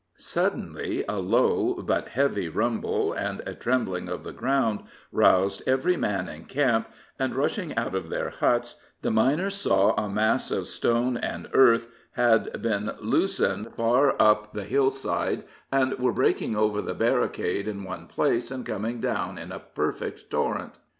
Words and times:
]Suddenly 0.17 1.05
a 1.07 1.19
low 1.19 1.75
but 1.83 2.07
heavy 2.07 2.49
rumble, 2.49 3.13
and 3.13 3.43
a 3.45 3.53
trembling 3.53 4.09
of 4.09 4.23
the 4.23 4.31
ground, 4.31 4.79
roused 5.11 5.61
every 5.67 5.95
man 5.95 6.27
in 6.27 6.45
camp, 6.45 6.87
and, 7.19 7.35
rushing 7.35 7.75
out 7.75 7.93
of 7.93 8.09
their 8.09 8.31
huts, 8.31 8.81
the 9.03 9.11
miners 9.11 9.53
saw 9.53 9.93
a 9.93 10.09
mass 10.09 10.49
of 10.49 10.65
stones 10.65 11.19
and 11.21 11.47
earth 11.53 11.85
had 12.13 12.63
been 12.63 12.93
loosened 12.99 13.75
far 13.75 14.19
up 14.19 14.53
the 14.53 14.63
hillside, 14.63 15.43
and 15.71 15.93
were 15.99 16.11
breaking 16.11 16.55
over 16.57 16.81
the 16.81 16.95
barricade 16.95 17.67
in 17.67 17.83
one 17.83 18.07
place, 18.07 18.49
and 18.49 18.65
coming 18.65 18.99
down 19.01 19.37
in 19.37 19.51
a 19.51 19.59
perfect 19.59 20.31
torrent. 20.31 20.79